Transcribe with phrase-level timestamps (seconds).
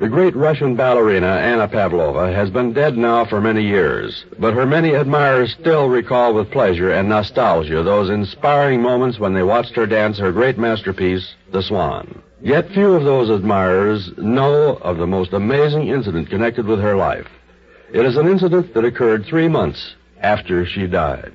[0.00, 4.64] The great Russian ballerina Anna Pavlova has been dead now for many years, but her
[4.64, 9.84] many admirers still recall with pleasure and nostalgia those inspiring moments when they watched her
[9.84, 12.22] dance her great masterpiece, The Swan.
[12.40, 17.28] Yet few of those admirers know of the most amazing incident connected with her life.
[17.92, 21.30] It is an incident that occurred three months after she died.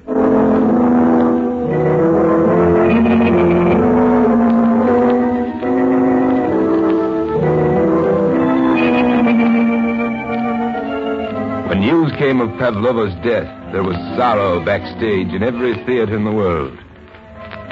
[11.68, 16.32] When news came of Pavlova's death, there was sorrow backstage in every theater in the
[16.32, 16.78] world.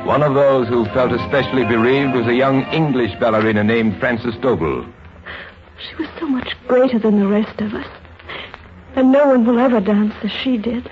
[0.03, 4.83] One of those who felt especially bereaved was a young English ballerina named Frances Doble.
[5.77, 7.88] She was so much greater than the rest of us.
[8.95, 10.89] And no one will ever dance as she did.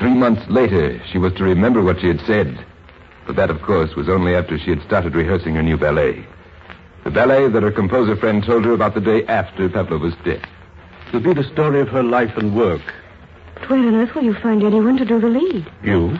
[0.00, 2.58] Three months later, she was to remember what she had said.
[3.26, 6.26] But that, of course, was only after she had started rehearsing her new ballet.
[7.04, 10.42] The ballet that her composer friend told her about the day after Pavlova's death.
[11.12, 12.82] To be the story of her life and work.
[13.54, 15.66] But where on earth will you find anyone to do the lead?
[15.82, 16.18] You?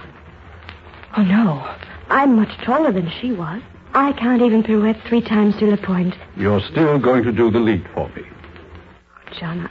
[1.16, 1.68] Oh, no.
[2.08, 3.60] I'm much taller than she was.
[3.94, 6.14] I can't even pirouette three times to the point.
[6.36, 8.22] You're still going to do the lead for me.
[8.24, 9.68] Oh, John,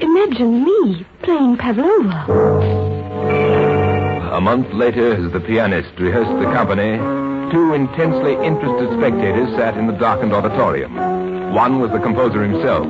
[0.00, 2.26] imagine me playing Pavlova.
[4.32, 6.96] A month later, as the pianist rehearsed the company,
[7.52, 11.29] two intensely interested spectators sat in the darkened auditorium.
[11.50, 12.86] One was the composer himself.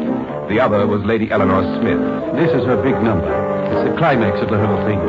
[0.49, 1.99] The other was Lady Eleanor Smith.
[2.37, 3.33] This is her big number.
[3.73, 5.01] It's the climax of the whole thing.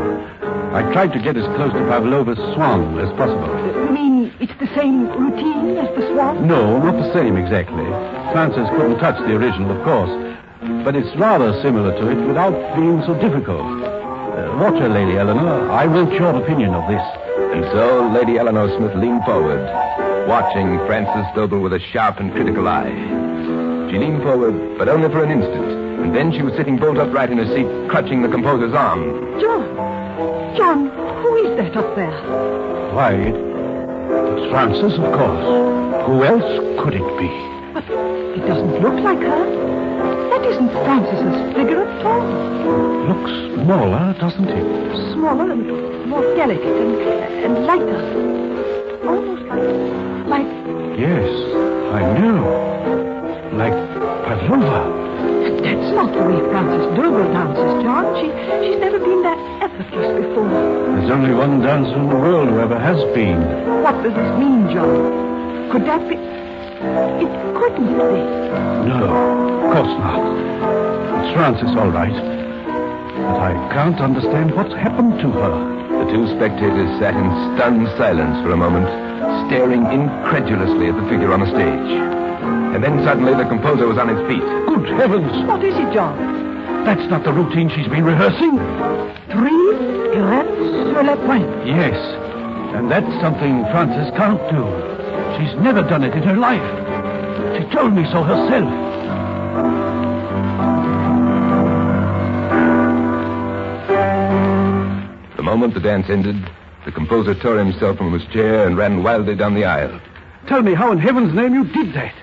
[0.74, 3.52] I tried to get as close to Pavlova's swan as possible.
[3.76, 6.48] You mean it's the same routine as the swan?
[6.48, 7.84] No, not the same exactly.
[8.32, 10.12] Frances couldn't touch the original, of course.
[10.86, 13.68] But it's rather similar to it without being so difficult.
[13.84, 15.70] Uh, watch her, Lady Eleanor.
[15.70, 17.04] I want your opinion of this.
[17.52, 19.60] And so Lady Eleanor Smith leaned forward,
[20.26, 23.21] watching Frances Doble with a sharp and critical eye.
[23.92, 25.68] She leaned forward, but only for an instant,
[26.00, 29.04] and then she was sitting bolt upright in her seat, clutching the composer's arm.
[29.42, 29.68] John!
[30.56, 30.88] John,
[31.22, 32.10] who is that up there?
[32.96, 36.08] Why, it's Frances, of course.
[36.08, 37.28] Who else could it be?
[37.74, 39.44] But it doesn't look like her.
[40.30, 42.24] That isn't Frances's figure at all.
[43.12, 43.32] Looks
[43.62, 45.12] smaller, doesn't it?
[45.12, 46.96] Smaller and more delicate and,
[47.44, 48.00] and lighter.
[49.06, 50.48] Almost like...
[50.48, 50.98] like...
[50.98, 51.28] Yes,
[51.92, 53.01] I know.
[53.54, 53.74] Like
[54.24, 54.88] Pavlova.
[55.62, 58.06] That's not the way Frances Doble dances, John.
[58.16, 58.32] She,
[58.64, 60.50] she's never been that effortless before.
[60.50, 63.42] There's only one dancer in the world who ever has been.
[63.84, 65.70] What does this mean, John?
[65.72, 66.16] Could that be...
[66.16, 68.24] It couldn't be.
[68.88, 70.22] No, of course not.
[71.22, 72.16] It's Frances, all right.
[72.16, 76.06] But I can't understand what's happened to her.
[76.06, 78.88] The two spectators sat in stunned silence for a moment,
[79.48, 82.21] staring incredulously at the figure on the stage.
[82.74, 84.42] And then suddenly the composer was on his feet.
[84.66, 85.46] Good heavens!
[85.46, 86.18] What is it, John?
[86.86, 88.58] That's not the routine she's been rehearsing.
[89.30, 89.76] Three
[90.14, 91.48] pirouettes sur le point.
[91.68, 91.96] Yes,
[92.74, 94.64] and that's something Frances can't do.
[95.38, 96.64] She's never done it in her life.
[97.58, 98.72] She told me so herself.
[105.38, 106.50] The moment the dance ended,
[106.86, 110.00] the composer tore himself from his chair and ran wildly down the aisle.
[110.48, 112.14] Tell me how in heaven's name you did that.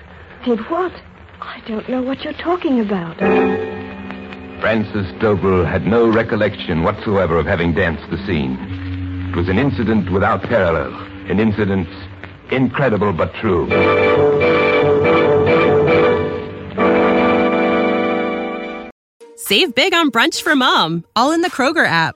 [0.45, 0.93] Did what?
[1.41, 3.17] I don't know what you're talking about.
[4.61, 8.57] Frances Doble had no recollection whatsoever of having danced the scene.
[9.31, 10.93] It was an incident without parallel,
[11.29, 11.87] an incident
[12.51, 13.69] incredible but true.
[19.35, 22.15] Save big on brunch for mom, all in the Kroger app.